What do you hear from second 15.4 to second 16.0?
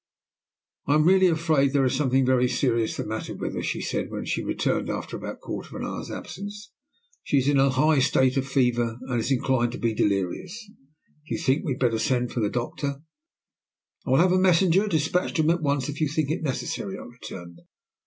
him at once